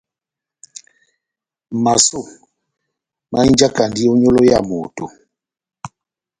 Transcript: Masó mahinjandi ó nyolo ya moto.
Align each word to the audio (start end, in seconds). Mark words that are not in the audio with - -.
Masó 1.83 2.21
mahinjandi 3.31 4.01
ó 4.11 4.13
nyolo 4.21 4.41
ya 4.51 4.59
moto. 4.69 5.05